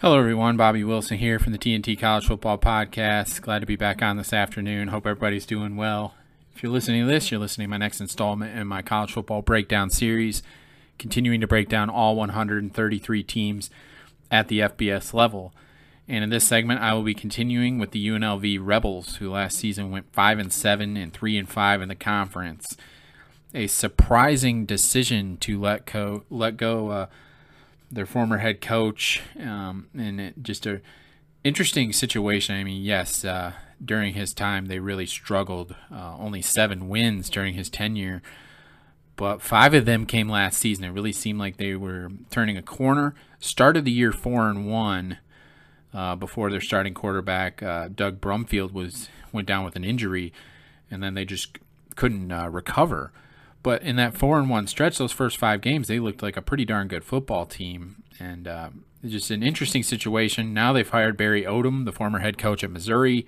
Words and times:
Hello, 0.00 0.18
everyone. 0.18 0.58
Bobby 0.58 0.84
Wilson 0.84 1.16
here 1.16 1.38
from 1.38 1.52
the 1.52 1.58
TNT 1.58 1.98
College 1.98 2.26
Football 2.26 2.58
Podcast. 2.58 3.40
Glad 3.40 3.60
to 3.60 3.66
be 3.66 3.76
back 3.76 4.02
on 4.02 4.18
this 4.18 4.34
afternoon. 4.34 4.88
Hope 4.88 5.06
everybody's 5.06 5.46
doing 5.46 5.74
well. 5.74 6.12
If 6.54 6.62
you're 6.62 6.70
listening 6.70 7.06
to 7.06 7.10
this, 7.10 7.30
you're 7.30 7.40
listening 7.40 7.68
to 7.68 7.70
my 7.70 7.78
next 7.78 8.02
installment 8.02 8.54
in 8.54 8.66
my 8.66 8.82
college 8.82 9.14
football 9.14 9.40
breakdown 9.40 9.88
series, 9.88 10.42
continuing 10.98 11.40
to 11.40 11.46
break 11.46 11.70
down 11.70 11.88
all 11.88 12.14
133 12.14 13.22
teams 13.22 13.70
at 14.30 14.48
the 14.48 14.58
FBS 14.60 15.14
level. 15.14 15.54
And 16.06 16.22
in 16.22 16.28
this 16.28 16.46
segment, 16.46 16.82
I 16.82 16.92
will 16.92 17.02
be 17.02 17.14
continuing 17.14 17.78
with 17.78 17.92
the 17.92 18.06
UNLV 18.06 18.58
Rebels, 18.60 19.16
who 19.16 19.30
last 19.30 19.56
season 19.56 19.90
went 19.90 20.12
five 20.12 20.38
and 20.38 20.52
seven 20.52 20.98
and 20.98 21.10
three 21.10 21.38
and 21.38 21.48
five 21.48 21.80
in 21.80 21.88
the 21.88 21.94
conference. 21.94 22.76
A 23.54 23.66
surprising 23.66 24.66
decision 24.66 25.38
to 25.38 25.58
let 25.58 25.86
go 25.86 26.24
let 26.28 26.58
go 26.58 26.90
uh, 26.90 27.06
their 27.90 28.06
former 28.06 28.38
head 28.38 28.60
coach, 28.60 29.22
um, 29.40 29.88
and 29.96 30.20
it, 30.20 30.42
just 30.42 30.66
a 30.66 30.80
interesting 31.44 31.92
situation. 31.92 32.56
I 32.56 32.64
mean, 32.64 32.82
yes, 32.82 33.24
uh, 33.24 33.52
during 33.84 34.14
his 34.14 34.34
time 34.34 34.66
they 34.66 34.78
really 34.78 35.06
struggled. 35.06 35.74
Uh, 35.92 36.16
only 36.18 36.42
seven 36.42 36.88
wins 36.88 37.30
during 37.30 37.54
his 37.54 37.70
tenure, 37.70 38.22
but 39.16 39.40
five 39.42 39.74
of 39.74 39.84
them 39.84 40.06
came 40.06 40.28
last 40.28 40.58
season. 40.58 40.84
It 40.84 40.90
really 40.90 41.12
seemed 41.12 41.38
like 41.38 41.56
they 41.56 41.74
were 41.74 42.10
turning 42.30 42.56
a 42.56 42.62
corner. 42.62 43.14
Started 43.38 43.84
the 43.84 43.92
year 43.92 44.12
four 44.12 44.48
and 44.48 44.66
one. 44.66 45.18
Uh, 45.94 46.14
before 46.14 46.50
their 46.50 46.60
starting 46.60 46.92
quarterback 46.92 47.62
uh, 47.62 47.88
Doug 47.88 48.20
Brumfield 48.20 48.72
was 48.72 49.08
went 49.32 49.48
down 49.48 49.64
with 49.64 49.76
an 49.76 49.84
injury, 49.84 50.30
and 50.90 51.02
then 51.02 51.14
they 51.14 51.24
just 51.24 51.58
couldn't 51.94 52.30
uh, 52.30 52.48
recover. 52.50 53.12
But 53.66 53.82
in 53.82 53.96
that 53.96 54.16
four 54.16 54.38
and 54.38 54.48
one 54.48 54.68
stretch, 54.68 54.96
those 54.96 55.10
first 55.10 55.38
five 55.38 55.60
games, 55.60 55.88
they 55.88 55.98
looked 55.98 56.22
like 56.22 56.36
a 56.36 56.40
pretty 56.40 56.64
darn 56.64 56.86
good 56.86 57.02
football 57.02 57.44
team, 57.46 58.04
and 58.20 58.46
uh, 58.46 58.70
just 59.04 59.32
an 59.32 59.42
interesting 59.42 59.82
situation. 59.82 60.54
Now 60.54 60.72
they've 60.72 60.88
hired 60.88 61.16
Barry 61.16 61.42
Odom, 61.42 61.84
the 61.84 61.90
former 61.90 62.20
head 62.20 62.38
coach 62.38 62.62
at 62.62 62.70
Missouri, 62.70 63.26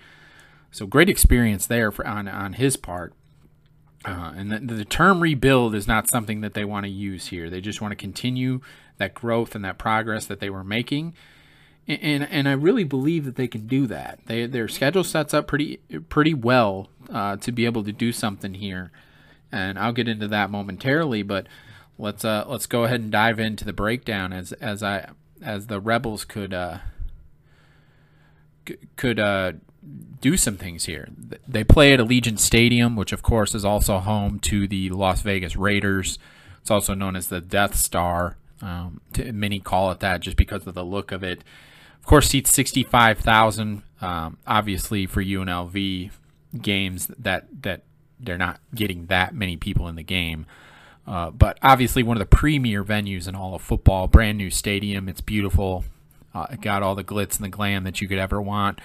so 0.70 0.86
great 0.86 1.08
experience 1.08 1.66
there 1.66 1.90
for, 1.90 2.06
on 2.06 2.28
on 2.28 2.52
his 2.52 2.76
part. 2.76 3.14
Uh, 4.04 4.32
and 4.36 4.52
the, 4.52 4.74
the 4.76 4.84
term 4.84 5.18
rebuild 5.18 5.74
is 5.74 5.88
not 5.88 6.08
something 6.08 6.40
that 6.42 6.54
they 6.54 6.64
want 6.64 6.84
to 6.86 6.90
use 6.90 7.26
here. 7.26 7.50
They 7.50 7.60
just 7.60 7.80
want 7.80 7.90
to 7.90 7.96
continue 7.96 8.60
that 8.98 9.14
growth 9.14 9.56
and 9.56 9.64
that 9.64 9.76
progress 9.76 10.26
that 10.26 10.38
they 10.38 10.50
were 10.50 10.62
making. 10.62 11.14
And, 11.88 12.28
and, 12.30 12.48
I 12.48 12.52
really 12.52 12.84
believe 12.84 13.24
that 13.24 13.34
they 13.34 13.48
can 13.48 13.66
do 13.66 13.88
that. 13.88 14.20
They, 14.26 14.46
their 14.46 14.68
schedule 14.68 15.02
sets 15.02 15.34
up 15.34 15.48
pretty 15.48 15.78
pretty 16.08 16.34
well 16.34 16.90
uh, 17.12 17.38
to 17.38 17.50
be 17.50 17.64
able 17.64 17.82
to 17.82 17.92
do 17.92 18.12
something 18.12 18.54
here 18.54 18.92
and 19.52 19.78
I'll 19.78 19.92
get 19.92 20.08
into 20.08 20.28
that 20.28 20.50
momentarily. 20.50 21.22
But 21.22 21.46
let's 21.98 22.24
uh, 22.24 22.44
let's 22.48 22.66
go 22.66 22.84
ahead 22.84 23.00
and 23.00 23.10
dive 23.10 23.38
into 23.38 23.64
the 23.64 23.72
breakdown 23.72 24.32
as 24.32 24.52
as 24.52 24.82
I 24.82 25.10
as 25.42 25.66
the 25.66 25.80
rebels 25.80 26.24
could 26.24 26.54
uh, 26.54 26.78
could 28.96 29.18
uh, 29.18 29.52
do 30.20 30.36
some 30.36 30.56
things 30.56 30.84
here. 30.84 31.08
They 31.46 31.64
play 31.64 31.92
at 31.92 32.00
Allegiant 32.00 32.38
Stadium, 32.38 32.96
which 32.96 33.12
of 33.12 33.22
course 33.22 33.54
is 33.54 33.64
also 33.64 33.98
home 33.98 34.38
to 34.40 34.66
the 34.66 34.90
Las 34.90 35.22
Vegas 35.22 35.56
Raiders. 35.56 36.18
It's 36.60 36.70
also 36.70 36.94
known 36.94 37.16
as 37.16 37.28
the 37.28 37.40
Death 37.40 37.76
Star. 37.76 38.36
Um, 38.60 39.00
many 39.16 39.60
call 39.60 39.90
it 39.92 40.00
that 40.00 40.20
just 40.20 40.36
because 40.36 40.66
of 40.66 40.74
the 40.74 40.84
look 40.84 41.12
of 41.12 41.22
it. 41.22 41.44
Of 42.00 42.06
course, 42.06 42.28
seats 42.28 42.52
sixty 42.52 42.82
five 42.82 43.18
thousand. 43.18 43.82
Um, 44.00 44.38
obviously, 44.46 45.06
for 45.06 45.22
UNLV 45.22 46.10
games 46.60 47.06
that 47.18 47.46
that 47.62 47.82
they're 48.20 48.38
not 48.38 48.60
getting 48.74 49.06
that 49.06 49.34
many 49.34 49.56
people 49.56 49.88
in 49.88 49.96
the 49.96 50.02
game. 50.02 50.46
Uh, 51.06 51.30
but 51.30 51.58
obviously, 51.62 52.02
one 52.02 52.16
of 52.16 52.20
the 52.20 52.36
premier 52.36 52.84
venues 52.84 53.26
in 53.26 53.34
all 53.34 53.54
of 53.54 53.62
football. 53.62 54.06
Brand 54.06 54.36
new 54.36 54.50
stadium. 54.50 55.08
It's 55.08 55.22
beautiful. 55.22 55.84
Uh, 56.34 56.46
it 56.50 56.60
got 56.60 56.82
all 56.82 56.94
the 56.94 57.04
glitz 57.04 57.36
and 57.36 57.44
the 57.44 57.48
glam 57.48 57.84
that 57.84 58.00
you 58.00 58.08
could 58.08 58.18
ever 58.18 58.42
want. 58.42 58.80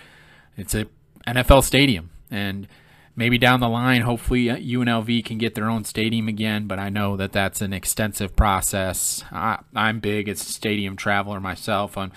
It's 0.56 0.74
a 0.74 0.88
NFL 1.28 1.64
stadium, 1.64 2.12
and 2.32 2.68
maybe 3.16 3.38
down 3.38 3.60
the 3.60 3.68
line, 3.68 4.02
hopefully 4.02 4.46
UNLV 4.46 5.20
uh, 5.20 5.28
can 5.28 5.38
get 5.38 5.56
their 5.56 5.70
own 5.70 5.84
stadium 5.84 6.28
again. 6.28 6.68
But 6.68 6.80
I 6.80 6.90
know 6.90 7.18
that 7.18 7.34
that's 7.34 7.62
an 7.62 7.74
extensive 7.74 8.36
process. 8.36 9.24
I, 9.32 9.60
am 9.76 10.00
big 10.00 10.30
as 10.30 10.42
a 10.42 10.46
stadium 10.46 10.96
traveler 10.96 11.40
myself 11.40 11.98
on 11.98 12.12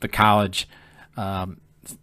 the 0.00 0.08
college. 0.08 0.68
Um, 1.16 1.58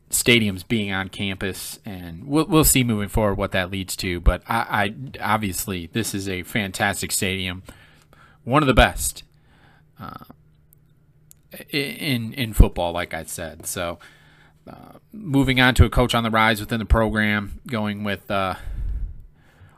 stadiums 0.09 0.67
being 0.67 0.91
on 0.91 1.09
campus, 1.09 1.79
and 1.85 2.27
we'll 2.27 2.45
we'll 2.45 2.63
see 2.63 2.83
moving 2.83 3.09
forward 3.09 3.35
what 3.35 3.51
that 3.51 3.71
leads 3.71 3.95
to. 3.97 4.19
But 4.19 4.41
I, 4.47 4.93
I 5.21 5.33
obviously 5.33 5.87
this 5.87 6.13
is 6.13 6.27
a 6.27 6.43
fantastic 6.43 7.11
stadium, 7.11 7.63
one 8.43 8.63
of 8.63 8.67
the 8.67 8.73
best 8.73 9.23
uh, 9.99 10.25
in 11.69 12.33
in 12.33 12.53
football, 12.53 12.91
like 12.91 13.13
I 13.13 13.23
said. 13.23 13.65
So. 13.65 13.99
Uh, 14.67 14.99
moving 15.11 15.59
on 15.59 15.73
to 15.73 15.83
a 15.83 15.89
coach 15.89 16.13
on 16.13 16.21
the 16.21 16.29
rise 16.29 16.59
within 16.59 16.77
the 16.77 16.85
program, 16.85 17.59
going 17.65 18.03
with 18.03 18.29
uh, 18.29 18.53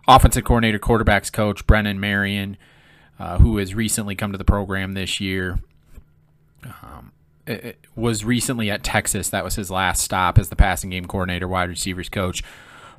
offensive 0.05 0.43
coordinator, 0.43 0.79
quarterbacks 0.79 1.31
coach 1.31 1.65
Brennan 1.65 1.99
Marion, 1.99 2.57
uh, 3.17 3.37
who 3.37 3.57
has 3.57 3.73
recently 3.73 4.15
come 4.15 4.33
to 4.33 4.37
the 4.37 4.43
program 4.43 4.93
this 4.93 5.21
year. 5.21 5.59
Um, 6.65 7.13
was 7.95 8.23
recently 8.23 8.69
at 8.69 8.83
Texas. 8.83 9.29
That 9.29 9.43
was 9.43 9.55
his 9.55 9.71
last 9.71 10.03
stop 10.03 10.37
as 10.37 10.49
the 10.49 10.55
passing 10.55 10.89
game 10.89 11.05
coordinator, 11.05 11.47
wide 11.47 11.69
receivers 11.69 12.09
coach. 12.09 12.43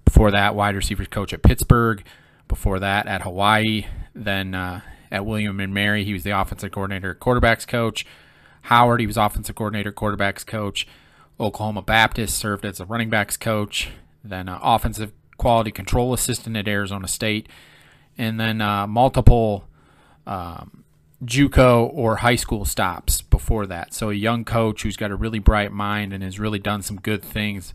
Before 0.04 0.30
that, 0.30 0.54
wide 0.54 0.74
receivers 0.74 1.08
coach 1.08 1.32
at 1.32 1.42
Pittsburgh. 1.42 2.04
Before 2.48 2.78
that, 2.80 3.06
at 3.06 3.22
Hawaii. 3.22 3.86
Then 4.14 4.54
uh, 4.54 4.80
at 5.10 5.24
William 5.24 5.60
and 5.60 5.72
Mary, 5.72 6.04
he 6.04 6.12
was 6.12 6.22
the 6.22 6.38
offensive 6.38 6.72
coordinator, 6.72 7.14
quarterbacks 7.14 7.66
coach. 7.66 8.04
Howard, 8.62 9.00
he 9.00 9.06
was 9.06 9.16
offensive 9.16 9.54
coordinator, 9.54 9.92
quarterbacks 9.92 10.46
coach. 10.46 10.86
Oklahoma 11.40 11.82
Baptist 11.82 12.36
served 12.36 12.64
as 12.64 12.78
a 12.78 12.84
running 12.84 13.10
backs 13.10 13.36
coach. 13.36 13.88
Then 14.22 14.48
uh, 14.48 14.58
offensive 14.62 15.12
quality 15.36 15.70
control 15.70 16.14
assistant 16.14 16.56
at 16.56 16.68
Arizona 16.68 17.08
State. 17.08 17.48
And 18.16 18.38
then 18.38 18.60
uh, 18.60 18.86
multiple 18.86 19.66
um, 20.26 20.81
JUCO 21.24 21.90
or 21.92 22.16
high 22.16 22.36
school 22.36 22.64
stops 22.64 23.22
before 23.22 23.66
that. 23.66 23.94
So 23.94 24.10
a 24.10 24.14
young 24.14 24.44
coach 24.44 24.82
who's 24.82 24.96
got 24.96 25.10
a 25.10 25.16
really 25.16 25.38
bright 25.38 25.72
mind 25.72 26.12
and 26.12 26.22
has 26.22 26.40
really 26.40 26.58
done 26.58 26.82
some 26.82 26.96
good 26.96 27.22
things 27.22 27.72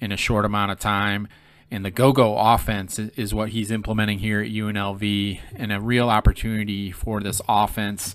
in 0.00 0.12
a 0.12 0.16
short 0.16 0.44
amount 0.44 0.72
of 0.72 0.80
time. 0.80 1.28
And 1.70 1.84
the 1.84 1.90
go-go 1.90 2.38
offense 2.38 2.98
is 2.98 3.34
what 3.34 3.50
he's 3.50 3.70
implementing 3.70 4.20
here 4.20 4.40
at 4.40 4.48
UNLV, 4.48 5.40
and 5.54 5.70
a 5.70 5.80
real 5.80 6.08
opportunity 6.08 6.90
for 6.90 7.20
this 7.20 7.42
offense 7.46 8.14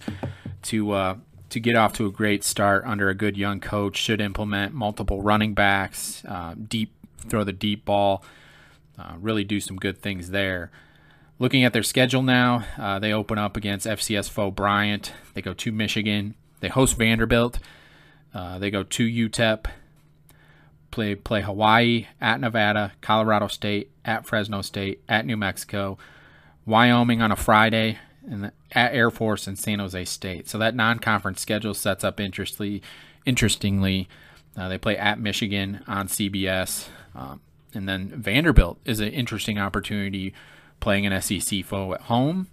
to 0.63 0.91
uh, 0.91 1.15
to 1.49 1.59
get 1.59 1.75
off 1.75 1.93
to 1.93 2.07
a 2.07 2.11
great 2.11 2.43
start 2.43 2.83
under 2.87 3.09
a 3.09 3.13
good 3.13 3.37
young 3.37 3.59
coach. 3.59 3.97
Should 3.97 4.21
implement 4.21 4.73
multiple 4.73 5.21
running 5.21 5.53
backs, 5.53 6.25
uh, 6.27 6.55
deep 6.55 6.91
throw 7.29 7.43
the 7.43 7.53
deep 7.53 7.85
ball, 7.85 8.23
uh, 8.97 9.13
really 9.19 9.43
do 9.43 9.59
some 9.59 9.77
good 9.77 9.99
things 9.99 10.31
there. 10.31 10.71
Looking 11.39 11.63
at 11.63 11.73
their 11.73 11.83
schedule 11.83 12.21
now, 12.21 12.63
uh, 12.77 12.99
they 12.99 13.11
open 13.11 13.37
up 13.37 13.57
against 13.57 13.87
FCS 13.87 14.29
foe 14.29 14.51
Bryant. 14.51 15.13
They 15.33 15.41
go 15.41 15.53
to 15.53 15.71
Michigan. 15.71 16.35
They 16.59 16.69
host 16.69 16.97
Vanderbilt. 16.97 17.59
Uh, 18.33 18.59
they 18.59 18.71
go 18.71 18.83
to 18.83 19.05
UTEP. 19.05 19.65
Play 20.91 21.15
play 21.15 21.41
Hawaii 21.41 22.07
at 22.21 22.39
Nevada, 22.39 22.93
Colorado 23.01 23.47
State 23.47 23.89
at 24.05 24.27
Fresno 24.27 24.61
State 24.61 25.01
at 25.09 25.25
New 25.25 25.35
Mexico, 25.35 25.97
Wyoming 26.67 27.19
on 27.19 27.31
a 27.31 27.35
Friday, 27.35 27.97
and 28.29 28.51
at 28.71 28.93
Air 28.93 29.09
Force 29.09 29.47
and 29.47 29.57
San 29.57 29.79
Jose 29.79 30.05
State. 30.05 30.47
So 30.47 30.59
that 30.59 30.75
non-conference 30.75 31.41
schedule 31.41 31.73
sets 31.73 32.03
up 32.03 32.19
interestingly. 32.19 32.83
Interestingly, 33.25 34.07
uh, 34.55 34.69
they 34.69 34.77
play 34.77 34.95
at 34.95 35.19
Michigan 35.19 35.83
on 35.87 36.07
CBS, 36.07 36.89
um, 37.15 37.39
and 37.73 37.89
then 37.89 38.09
Vanderbilt 38.09 38.77
is 38.85 38.99
an 38.99 39.09
interesting 39.09 39.57
opportunity 39.57 40.33
playing 40.83 41.05
an 41.05 41.21
SEC 41.21 41.63
foe 41.63 41.93
at 41.93 42.01
home. 42.01 42.47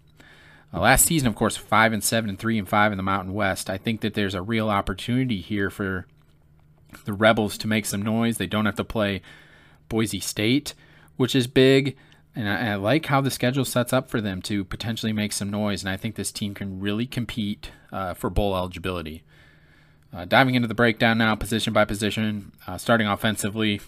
Uh, 0.72 0.80
last 0.80 1.04
season, 1.04 1.26
of 1.26 1.34
course, 1.34 1.56
five 1.56 1.92
and 1.92 2.02
seven 2.02 2.30
and 2.30 2.38
three 2.38 2.56
and 2.56 2.68
five 2.68 2.92
in 2.92 2.96
the 2.96 3.02
Mountain 3.02 3.34
West. 3.34 3.68
I 3.68 3.76
think 3.76 4.02
that 4.02 4.14
there's 4.14 4.36
a 4.36 4.40
real 4.40 4.70
opportunity 4.70 5.40
here 5.40 5.68
for 5.68 6.06
the 7.04 7.12
Rebels 7.12 7.58
to 7.58 7.66
make 7.66 7.86
some 7.86 8.02
noise. 8.02 8.38
They 8.38 8.46
don't 8.46 8.66
have 8.66 8.76
to 8.76 8.84
play 8.84 9.20
Boise 9.88 10.20
State, 10.20 10.74
which 11.16 11.34
is 11.34 11.48
big. 11.48 11.96
And 12.36 12.48
I, 12.48 12.68
I, 12.68 12.74
like 12.76 13.06
how 13.06 13.20
the 13.20 13.32
schedule 13.32 13.64
sets 13.64 13.92
up 13.92 14.08
for 14.08 14.20
them 14.20 14.40
to 14.42 14.64
potentially 14.64 15.12
make 15.12 15.32
some 15.32 15.50
noise. 15.50 15.82
And 15.82 15.90
I 15.90 15.96
think 15.96 16.14
this 16.14 16.30
team 16.30 16.54
can 16.54 16.78
really 16.78 17.06
compete 17.06 17.72
uh, 17.90 18.14
for 18.14 18.30
bowl 18.30 18.56
eligibility. 18.56 19.24
Uh, 20.14 20.24
diving 20.24 20.54
into 20.54 20.68
the 20.68 20.74
breakdown 20.74 21.18
now, 21.18 21.34
position 21.34 21.72
by 21.72 21.84
position, 21.84 22.52
uh, 22.68 22.78
starting 22.78 23.08
offensively. 23.08 23.80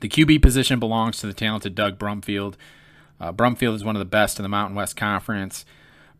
The 0.00 0.08
QB 0.08 0.42
position 0.42 0.80
belongs 0.80 1.20
to 1.20 1.28
the 1.28 1.32
talented 1.32 1.76
Doug 1.76 1.96
Brumfield. 1.96 2.56
Uh, 3.20 3.32
Brumfield 3.32 3.74
is 3.74 3.84
one 3.84 3.96
of 3.96 4.00
the 4.00 4.04
best 4.04 4.38
in 4.38 4.42
the 4.42 4.48
Mountain 4.48 4.76
West 4.76 4.96
Conference, 4.96 5.64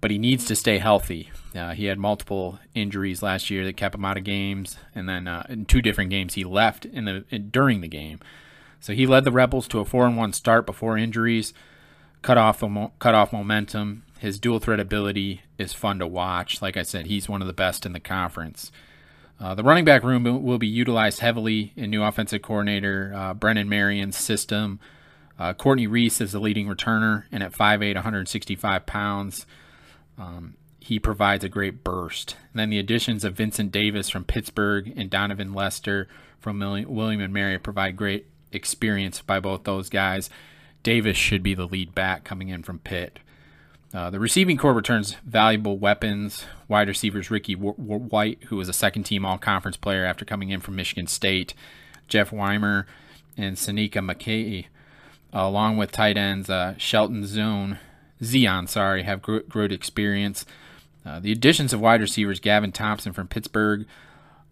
but 0.01 0.11
he 0.11 0.19
needs 0.19 0.45
to 0.47 0.57
stay 0.57 0.79
healthy. 0.79 1.31
Uh, 1.55 1.73
he 1.73 1.87
had 1.87 1.99
multiple 1.99 2.59
injuries 2.75 3.23
last 3.23 3.51
year 3.51 3.65
that 3.65 3.77
kept 3.77 3.95
him 3.95 4.05
out 4.05 4.17
of 4.17 4.25
games, 4.25 4.77
and 4.95 5.09
then 5.09 5.27
uh, 5.27 5.47
in 5.49 5.65
two 5.65 5.83
different 5.83 6.11
games 6.11 6.35
he 6.35 6.45
left 6.45 6.85
in 6.85 7.05
the 7.05 7.25
in, 7.31 7.51
during 7.51 7.81
the 7.81 7.89
game. 7.89 8.21
So 8.81 8.93
he 8.93 9.07
led 9.07 9.25
the 9.25 9.33
Rebels 9.33 9.67
to 9.69 9.81
a 9.81 9.85
four 9.85 10.07
and 10.07 10.17
one 10.17 10.33
start 10.33 10.67
before 10.67 10.99
injuries, 10.99 11.53
cut 12.23 12.39
off 12.39 12.63
cut 12.99 13.15
off 13.15 13.33
momentum. 13.33 14.03
His 14.19 14.39
dual 14.39 14.61
threat 14.61 14.81
ability 14.81 15.43
is 15.59 15.73
fun 15.73 15.99
to 15.99 16.07
watch. 16.07 16.63
Like 16.63 16.77
I 16.77 16.83
said, 16.83 17.07
he's 17.07 17.29
one 17.29 17.43
of 17.43 17.47
the 17.47 17.53
best 17.53 17.85
in 17.85 17.93
the 17.93 18.01
conference. 18.01 18.73
Uh, 19.39 19.55
the 19.55 19.63
running 19.63 19.85
back 19.85 20.03
room 20.03 20.25
will 20.43 20.59
be 20.59 20.67
utilized 20.67 21.21
heavily 21.21 21.73
in 21.77 21.91
new 21.91 22.03
offensive 22.03 22.41
coordinator 22.41 23.13
uh, 23.15 23.35
Brennan 23.35 23.69
Marion's 23.69 24.17
system. 24.17 24.81
Uh, 25.39 25.53
Courtney 25.53 25.87
Reese 25.87 26.21
is 26.21 26.33
the 26.33 26.41
leading 26.41 26.67
returner, 26.67 27.25
and 27.31 27.43
at 27.43 27.53
5'8, 27.53 27.95
165 27.95 28.87
pounds, 28.87 29.47
um, 30.19 30.55
he 30.81 30.99
provides 30.99 31.45
a 31.45 31.49
great 31.49 31.85
burst. 31.85 32.37
And 32.53 32.61
then 32.61 32.71
the 32.71 32.79
additions 32.79 33.25
of 33.25 33.35
Vincent 33.35 33.73
Davis 33.73 34.09
from 34.09 34.25
Pittsburgh 34.25 34.93
and 34.97 35.11
Donovan 35.11 35.53
Lester 35.53 36.09
from 36.39 36.59
William 36.61 37.21
and 37.21 37.35
Mary 37.35 37.59
provide 37.59 37.97
great 37.97 38.27
experience 38.53 39.21
by 39.21 39.41
both 39.41 39.65
those 39.65 39.89
guys. 39.89 40.31
Davis 40.83 41.17
should 41.17 41.43
be 41.43 41.55
the 41.55 41.67
lead 41.67 41.95
back 41.95 42.25
coming 42.25 42.49
in 42.49 42.63
from 42.63 42.79
Pitt. 42.79 43.19
Uh, 43.93 44.11
the 44.11 44.21
receiving 44.21 44.57
corps 44.57 44.75
returns 44.75 45.17
valuable 45.25 45.79
weapons. 45.79 46.45
Wide 46.69 46.89
receivers 46.89 47.31
Ricky 47.31 47.55
w- 47.55 47.75
w- 47.77 48.01
White, 48.01 48.45
who 48.45 48.57
was 48.57 48.69
a 48.69 48.73
second 48.73 49.05
team 49.05 49.25
all 49.25 49.39
conference 49.39 49.77
player 49.77 50.05
after 50.05 50.25
coming 50.25 50.51
in 50.51 50.61
from 50.61 50.77
Michigan 50.77 51.07
State, 51.07 51.55
Jeff 52.09 52.33
Weimer, 52.33 52.87
and 53.37 53.57
Senika 53.57 53.95
McKie, 53.95 54.67
along 55.45 55.77
with 55.77 55.93
tight 55.93 56.17
ends 56.17 56.49
uh, 56.49 56.75
Shelton 56.79 57.27
Zone, 57.27 57.79
Zion, 58.23 58.67
sorry, 58.67 59.03
have 59.03 59.21
great 59.23 59.73
experience. 59.73 60.47
Uh, 61.05 61.21
the 61.21 61.33
additions 61.33 61.73
of 61.73 61.81
wide 61.81 62.01
receivers 62.01 62.41
Gavin 62.41 62.73
Thompson 62.73 63.13
from 63.13 63.29
Pittsburgh, 63.29 63.87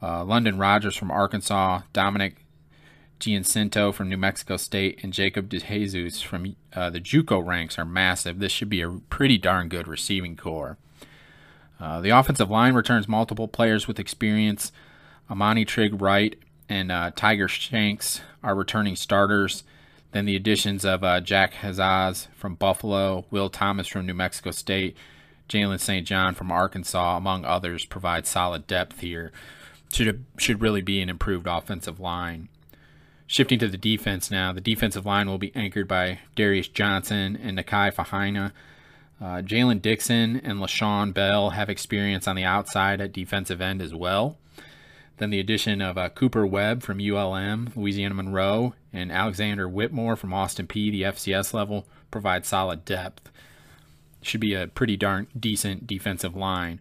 uh, 0.03 0.25
London 0.25 0.59
Rogers 0.59 0.97
from 0.97 1.11
Arkansas, 1.11 1.81
Dominic 1.93 2.45
Giacinto 3.19 3.93
from 3.95 4.09
New 4.09 4.19
Mexico 4.19 4.57
State, 4.57 5.01
and 5.03 5.13
Jacob 5.13 5.49
DeJesus 5.49 6.23
from 6.23 6.55
uh, 6.75 6.91
the 6.91 7.01
JUCO 7.01 7.45
ranks 7.45 7.79
are 7.79 7.85
massive. 7.87 8.39
This 8.39 8.53
should 8.53 8.69
be 8.69 8.83
a 8.83 8.91
pretty 8.91 9.39
darn 9.39 9.69
good 9.69 9.89
receiving 9.89 10.37
core. 10.37 10.77
Uh, 11.81 12.01
the 12.01 12.11
offensive 12.11 12.51
line 12.51 12.75
returns 12.75 13.09
multiple 13.09 13.49
players 13.49 13.89
with 13.89 13.99
experience. 13.99 14.71
Amani 15.31 15.65
Trigg 15.65 16.01
Wright 16.01 16.37
and 16.69 16.93
uh, 16.93 17.11
Tiger 17.17 17.49
Shanks 17.49 18.21
are 18.43 18.55
returning 18.55 18.97
starters. 18.97 19.65
Then 20.15 20.27
the 20.27 20.37
additions 20.37 20.85
of 20.85 21.03
uh, 21.03 21.21
Jack 21.21 21.55
Hazaz 21.55 22.29
from 22.37 22.55
Buffalo, 22.55 23.25
Will 23.33 23.51
Thomas 23.51 23.89
from 23.89 24.07
New 24.07 24.15
Mexico 24.15 24.53
State, 24.53 24.97
Jalen 25.49 25.81
St. 25.81 26.07
John 26.07 26.37
from 26.37 26.53
Arkansas, 26.53 27.17
among 27.17 27.45
others, 27.45 27.85
provide 27.85 28.25
solid 28.25 28.69
depth 28.69 29.01
here. 29.01 29.33
Should 29.93 30.25
should 30.39 30.61
really 30.61 30.83
be 30.83 31.01
an 31.01 31.09
improved 31.09 31.49
offensive 31.49 31.99
line. 31.99 32.49
Shifting 33.27 33.59
to 33.59 33.67
the 33.67 33.77
defense 33.77 34.31
now, 34.31 34.53
the 34.53 34.61
defensive 34.61 35.05
line 35.05 35.29
will 35.29 35.39
be 35.39 35.51
anchored 35.57 35.89
by 35.89 36.21
Darius 36.37 36.69
Johnson 36.69 37.37
and 37.43 37.59
Nakai 37.59 37.93
Fahina. 37.93 38.53
Uh, 39.21 39.43
Jalen 39.43 39.83
Dixon 39.83 40.41
and 40.45 40.61
LaShawn 40.61 41.13
Bell 41.13 41.51
have 41.51 41.69
experience 41.69 42.29
on 42.29 42.37
the 42.37 42.45
outside 42.45 43.01
at 43.01 43.13
defensive 43.13 43.61
end 43.61 43.83
as 43.83 43.93
well. 43.93 44.37
Then 45.19 45.31
the 45.31 45.41
addition 45.41 45.81
of 45.81 45.97
uh, 45.97 46.09
Cooper 46.09 46.47
Webb 46.47 46.83
from 46.83 47.01
ULM, 47.01 47.73
Louisiana 47.77 48.15
Monroe, 48.15 48.75
and 48.93 49.13
Alexander 49.13 49.69
Whitmore 49.69 50.17
from 50.17 50.35
Austin 50.35 50.67
Peay, 50.67 50.91
the 50.91 51.03
FCS 51.03 51.55
level, 51.55 51.87
provide 52.11 52.45
solid 52.45 52.85
depth. 52.85 53.31
Should 54.23 54.41
be 54.41 54.55
a 54.55 54.67
pretty 54.67 54.97
darn 54.97 55.29
decent 55.39 55.87
defensive 55.87 56.35
line. 56.35 56.81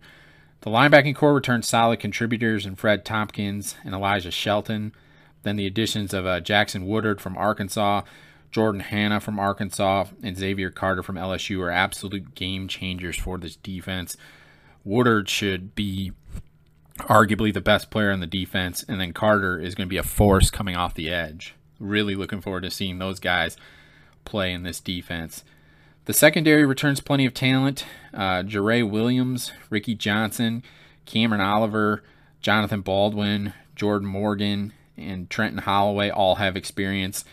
The 0.62 0.70
linebacking 0.70 1.16
core 1.16 1.34
returns 1.34 1.68
solid 1.68 2.00
contributors 2.00 2.66
in 2.66 2.76
Fred 2.76 3.04
Tompkins 3.04 3.76
and 3.84 3.94
Elijah 3.94 4.32
Shelton. 4.32 4.94
Then 5.44 5.58
the 5.58 5.68
additions 5.68 6.14
of 6.14 6.26
uh, 6.26 6.40
Jackson 6.40 6.88
Woodard 6.88 7.20
from 7.20 7.38
Arkansas, 7.38 8.04
Jordan 8.50 8.80
Hanna 8.80 9.20
from 9.20 9.40
Arkansas, 9.40 10.06
and 10.24 10.38
Xavier 10.38 10.70
Carter 10.70 11.04
from 11.04 11.18
LSU 11.18 11.60
are 11.60 11.70
absolute 11.70 12.34
game 12.34 12.70
changers 12.70 13.18
for 13.18 13.38
this 13.38 13.58
defense. 13.58 14.16
Woodard 14.86 15.28
should 15.28 15.76
be 15.76 16.14
arguably 17.00 17.54
the 17.54 17.62
best 17.62 17.90
player 17.90 18.12
in 18.12 18.20
the 18.20 18.28
defense, 18.28 18.84
and 18.88 19.00
then 19.00 19.14
Carter 19.14 19.60
is 19.60 19.76
going 19.76 19.88
to 19.88 19.90
be 19.90 19.98
a 19.98 20.04
force 20.04 20.50
coming 20.50 20.76
off 20.76 20.94
the 20.94 21.10
edge. 21.10 21.56
Really 21.80 22.16
looking 22.16 22.42
forward 22.42 22.64
to 22.64 22.72
seeing 22.72 23.00
those 23.00 23.20
guys 23.20 23.58
play 24.26 24.54
in 24.54 24.64
this 24.64 24.80
defense. 24.80 25.44
The 26.06 26.14
secondary 26.14 26.66
returns 26.66 27.00
plenty 27.00 27.26
of 27.26 27.34
talent. 27.34 27.86
Uh, 28.14 28.44
Jerrae 28.44 28.88
Williams, 28.88 29.52
Ricky 29.70 29.96
Johnson, 29.96 30.64
Cameron 31.06 31.42
Oliver, 31.42 32.04
Jonathan 32.42 32.82
Baldwin, 32.82 33.54
Jordan 33.76 34.08
Morgan, 34.08 34.74
and 34.98 35.30
Trenton 35.30 35.60
Holloway 35.60 36.10
all 36.10 36.36
have 36.36 36.56
experience. 36.56 37.26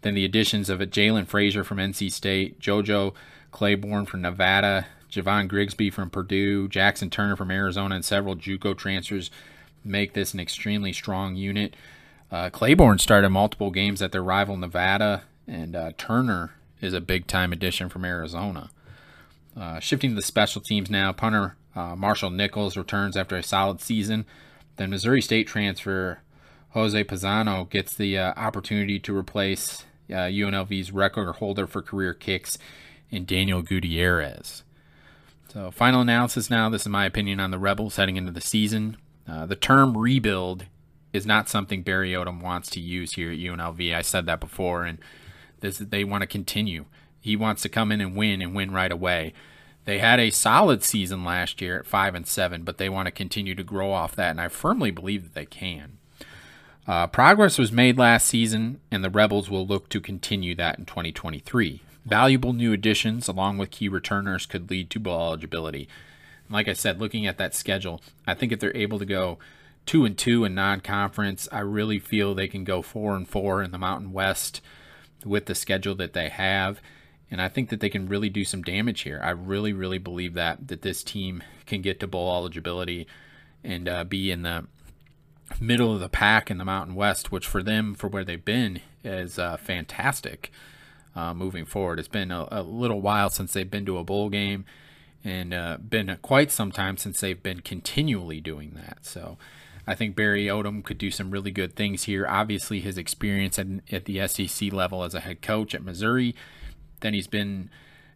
Then 0.00 0.14
the 0.14 0.24
additions 0.24 0.68
of 0.68 0.80
Jalen 0.80 1.26
Frazier 1.26 1.64
from 1.64 1.78
NC 1.78 2.10
State, 2.12 2.60
JoJo 2.60 3.14
Claiborne 3.52 4.06
from 4.06 4.22
Nevada, 4.22 4.86
Javon 5.14 5.48
Grigsby 5.48 5.90
from 5.90 6.10
Purdue, 6.10 6.68
Jackson 6.68 7.10
Turner 7.10 7.36
from 7.36 7.50
Arizona, 7.50 7.94
and 7.96 8.04
several 8.04 8.36
JUCO 8.36 8.76
transfers 8.76 9.30
make 9.84 10.12
this 10.12 10.34
an 10.34 10.40
extremely 10.40 10.92
strong 10.92 11.36
unit. 11.36 11.74
Uh, 12.30 12.50
Claiborne 12.50 12.98
started 12.98 13.30
multiple 13.30 13.70
games 13.70 14.02
at 14.02 14.12
their 14.12 14.22
rival 14.22 14.56
Nevada, 14.56 15.22
and 15.46 15.76
uh, 15.76 15.92
Turner 15.96 16.54
is 16.80 16.94
a 16.94 17.00
big 17.00 17.26
time 17.26 17.52
addition 17.52 17.88
from 17.88 18.04
Arizona. 18.04 18.70
Uh, 19.56 19.78
shifting 19.78 20.10
to 20.10 20.16
the 20.16 20.22
special 20.22 20.60
teams 20.60 20.90
now, 20.90 21.12
punter 21.12 21.56
uh, 21.76 21.94
Marshall 21.94 22.30
Nichols 22.30 22.76
returns 22.76 23.16
after 23.16 23.36
a 23.36 23.42
solid 23.42 23.80
season. 23.80 24.24
Then 24.76 24.90
Missouri 24.90 25.22
State 25.22 25.46
transfer 25.46 26.20
Jose 26.70 27.04
Pizano 27.04 27.68
gets 27.70 27.94
the 27.94 28.18
uh, 28.18 28.32
opportunity 28.36 28.98
to 28.98 29.16
replace 29.16 29.84
uh, 30.10 30.26
UNLV's 30.26 30.92
record 30.92 31.32
holder 31.34 31.66
for 31.66 31.82
career 31.82 32.12
kicks 32.12 32.58
in 33.10 33.24
Daniel 33.24 33.62
Gutierrez. 33.62 34.64
So, 35.54 35.70
final 35.70 36.00
analysis 36.00 36.50
now. 36.50 36.68
This 36.68 36.82
is 36.82 36.88
my 36.88 37.06
opinion 37.06 37.38
on 37.38 37.52
the 37.52 37.60
Rebels 37.60 37.94
heading 37.94 38.16
into 38.16 38.32
the 38.32 38.40
season. 38.40 38.96
Uh, 39.24 39.46
the 39.46 39.54
term 39.54 39.96
rebuild 39.96 40.64
is 41.12 41.26
not 41.26 41.48
something 41.48 41.84
Barry 41.84 42.10
Odom 42.10 42.42
wants 42.42 42.68
to 42.70 42.80
use 42.80 43.12
here 43.12 43.30
at 43.30 43.38
UNLV. 43.38 43.94
I 43.94 44.02
said 44.02 44.26
that 44.26 44.40
before, 44.40 44.84
and 44.84 44.98
this 45.60 45.78
they 45.78 46.02
want 46.02 46.22
to 46.22 46.26
continue. 46.26 46.86
He 47.20 47.36
wants 47.36 47.62
to 47.62 47.68
come 47.68 47.92
in 47.92 48.00
and 48.00 48.16
win 48.16 48.42
and 48.42 48.52
win 48.52 48.72
right 48.72 48.90
away. 48.90 49.32
They 49.84 50.00
had 50.00 50.18
a 50.18 50.30
solid 50.30 50.82
season 50.82 51.24
last 51.24 51.60
year 51.62 51.78
at 51.78 51.86
five 51.86 52.16
and 52.16 52.26
seven, 52.26 52.64
but 52.64 52.78
they 52.78 52.88
want 52.88 53.06
to 53.06 53.12
continue 53.12 53.54
to 53.54 53.62
grow 53.62 53.92
off 53.92 54.16
that, 54.16 54.32
and 54.32 54.40
I 54.40 54.48
firmly 54.48 54.90
believe 54.90 55.22
that 55.22 55.34
they 55.34 55.46
can. 55.46 55.98
Uh, 56.84 57.06
progress 57.06 57.58
was 57.58 57.70
made 57.70 57.96
last 57.96 58.26
season, 58.26 58.80
and 58.90 59.04
the 59.04 59.08
Rebels 59.10 59.48
will 59.48 59.64
look 59.64 59.88
to 59.90 60.00
continue 60.00 60.56
that 60.56 60.80
in 60.80 60.84
2023. 60.84 61.80
Valuable 62.04 62.52
new 62.52 62.72
additions, 62.72 63.28
along 63.28 63.58
with 63.58 63.70
key 63.70 63.88
returners, 63.88 64.46
could 64.46 64.70
lead 64.70 64.90
to 64.90 65.00
bowl 65.00 65.28
eligibility. 65.28 65.88
Like 66.50 66.68
I 66.68 66.74
said, 66.74 67.00
looking 67.00 67.26
at 67.26 67.38
that 67.38 67.54
schedule, 67.54 68.02
I 68.26 68.34
think 68.34 68.52
if 68.52 68.60
they're 68.60 68.76
able 68.76 68.98
to 68.98 69.06
go 69.06 69.38
two 69.86 70.04
and 70.04 70.16
two 70.16 70.44
in 70.44 70.54
non-conference, 70.54 71.48
I 71.50 71.60
really 71.60 71.98
feel 71.98 72.34
they 72.34 72.48
can 72.48 72.64
go 72.64 72.82
four 72.82 73.16
and 73.16 73.28
four 73.28 73.62
in 73.62 73.70
the 73.70 73.78
Mountain 73.78 74.12
West 74.12 74.60
with 75.24 75.46
the 75.46 75.54
schedule 75.54 75.94
that 75.94 76.12
they 76.12 76.28
have, 76.28 76.80
and 77.30 77.40
I 77.40 77.48
think 77.48 77.70
that 77.70 77.80
they 77.80 77.88
can 77.88 78.08
really 78.08 78.28
do 78.28 78.44
some 78.44 78.62
damage 78.62 79.02
here. 79.02 79.20
I 79.22 79.30
really, 79.30 79.72
really 79.72 79.98
believe 79.98 80.34
that 80.34 80.68
that 80.68 80.82
this 80.82 81.02
team 81.02 81.42
can 81.64 81.80
get 81.80 82.00
to 82.00 82.06
bowl 82.06 82.34
eligibility 82.34 83.06
and 83.62 83.88
uh, 83.88 84.04
be 84.04 84.30
in 84.30 84.42
the 84.42 84.66
middle 85.58 85.94
of 85.94 86.00
the 86.00 86.08
pack 86.10 86.50
in 86.50 86.58
the 86.58 86.64
Mountain 86.64 86.94
West, 86.94 87.32
which 87.32 87.46
for 87.46 87.62
them, 87.62 87.94
for 87.94 88.08
where 88.08 88.24
they've 88.24 88.44
been, 88.44 88.80
is 89.02 89.38
uh, 89.38 89.56
fantastic 89.56 90.52
uh, 91.14 91.34
moving 91.34 91.64
forward. 91.64 91.98
It's 91.98 92.08
been 92.08 92.30
a, 92.30 92.48
a, 92.50 92.62
little 92.62 93.00
while 93.00 93.30
since 93.30 93.52
they've 93.52 93.70
been 93.70 93.86
to 93.86 93.98
a 93.98 94.04
bowl 94.04 94.28
game 94.28 94.64
and 95.22 95.54
uh, 95.54 95.78
been 95.78 96.18
quite 96.22 96.50
some 96.50 96.72
time 96.72 96.96
since 96.96 97.20
they've 97.20 97.42
been 97.42 97.60
continually 97.60 98.40
doing 98.40 98.72
that. 98.74 98.98
So 99.02 99.38
I 99.86 99.94
think 99.94 100.16
Barry 100.16 100.46
Odom 100.46 100.84
could 100.84 100.98
do 100.98 101.10
some 101.10 101.30
really 101.30 101.50
good 101.50 101.76
things 101.76 102.04
here. 102.04 102.26
Obviously, 102.26 102.80
his 102.80 102.98
experience 102.98 103.58
at, 103.58 103.66
at 103.90 104.04
the 104.04 104.26
SEC 104.26 104.72
level 104.72 105.04
as 105.04 105.14
a 105.14 105.20
head 105.20 105.40
coach 105.40 105.74
at 105.74 105.82
Missouri, 105.82 106.34
then 107.00 107.14
he's 107.14 107.28
been 107.28 107.70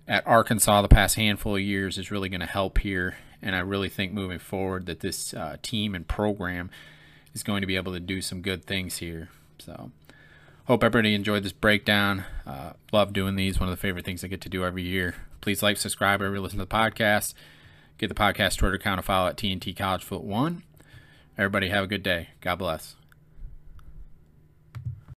at 0.06 0.26
Arkansas 0.26 0.82
the 0.82 0.88
past 0.88 1.16
handful 1.16 1.56
of 1.56 1.62
years 1.62 1.98
is 1.98 2.10
really 2.10 2.28
going 2.28 2.40
to 2.40 2.46
help 2.46 2.78
here. 2.78 3.16
And 3.40 3.54
I 3.54 3.60
really 3.60 3.88
think 3.88 4.12
moving 4.12 4.38
forward 4.38 4.86
that 4.86 5.00
this 5.00 5.32
uh, 5.32 5.56
team 5.62 5.94
and 5.94 6.06
program– 6.06 6.70
is 7.38 7.42
going 7.42 7.60
to 7.60 7.66
be 7.66 7.76
able 7.76 7.92
to 7.92 8.00
do 8.00 8.20
some 8.20 8.42
good 8.42 8.64
things 8.64 8.98
here. 8.98 9.28
So, 9.58 9.90
hope 10.68 10.84
everybody 10.84 11.14
enjoyed 11.14 11.42
this 11.42 11.52
breakdown. 11.52 12.24
Uh, 12.46 12.74
love 12.92 13.14
doing 13.14 13.36
these. 13.36 13.58
One 13.58 13.70
of 13.70 13.72
the 13.74 13.80
favorite 13.80 14.04
things 14.04 14.22
I 14.22 14.28
get 14.28 14.42
to 14.42 14.50
do 14.50 14.64
every 14.64 14.82
year. 14.82 15.14
Please 15.40 15.62
like, 15.62 15.78
subscribe, 15.78 16.20
or 16.20 16.38
listen 16.38 16.58
to 16.58 16.66
the 16.66 16.70
podcast. 16.70 17.32
Get 17.96 18.08
the 18.08 18.14
podcast 18.14 18.58
Twitter 18.58 18.76
account 18.76 18.98
and 18.98 19.04
follow 19.04 19.28
at 19.28 19.38
TNT 19.38 19.74
College 19.74 20.04
Foot 20.04 20.22
One. 20.22 20.62
Everybody 21.38 21.70
have 21.70 21.84
a 21.84 21.88
good 21.88 22.02
day. 22.02 22.28
God 22.42 22.56
bless. 22.56 22.97